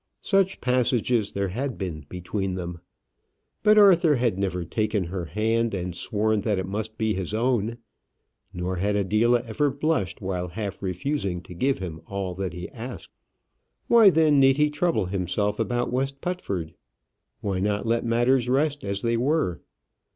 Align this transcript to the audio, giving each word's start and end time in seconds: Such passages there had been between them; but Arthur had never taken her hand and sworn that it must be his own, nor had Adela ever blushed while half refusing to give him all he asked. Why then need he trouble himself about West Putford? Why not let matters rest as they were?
Such 0.23 0.61
passages 0.61 1.31
there 1.33 1.49
had 1.49 1.77
been 1.77 2.07
between 2.09 2.55
them; 2.55 2.79
but 3.61 3.77
Arthur 3.77 4.15
had 4.15 4.35
never 4.35 4.65
taken 4.65 5.03
her 5.03 5.25
hand 5.25 5.75
and 5.75 5.93
sworn 5.95 6.41
that 6.41 6.57
it 6.57 6.65
must 6.65 6.97
be 6.97 7.13
his 7.13 7.35
own, 7.35 7.77
nor 8.51 8.77
had 8.77 8.95
Adela 8.95 9.43
ever 9.45 9.69
blushed 9.69 10.19
while 10.19 10.47
half 10.47 10.81
refusing 10.81 11.39
to 11.43 11.53
give 11.53 11.77
him 11.77 12.01
all 12.07 12.33
he 12.33 12.67
asked. 12.69 13.11
Why 13.85 14.09
then 14.09 14.39
need 14.39 14.57
he 14.57 14.71
trouble 14.71 15.05
himself 15.05 15.59
about 15.59 15.93
West 15.93 16.19
Putford? 16.19 16.73
Why 17.41 17.59
not 17.59 17.85
let 17.85 18.03
matters 18.03 18.49
rest 18.49 18.83
as 18.83 19.03
they 19.03 19.17
were? 19.17 19.61